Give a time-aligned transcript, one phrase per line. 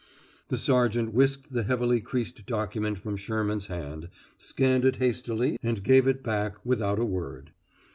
[0.47, 6.07] The sergeant whisked the heavily creased document from Sherman's hand, scanned it hastily, and gave
[6.07, 7.51] it back, without a word.